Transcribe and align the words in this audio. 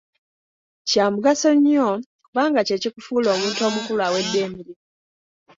Kya 0.89 1.05
mugaso 1.13 1.49
nnyo, 1.55 1.87
kubanga 2.25 2.59
kye 2.67 2.77
kikufuula 2.81 3.27
omuntu 3.35 3.59
omukulu 3.67 4.01
awedde 4.07 4.37
emirimu. 4.45 4.83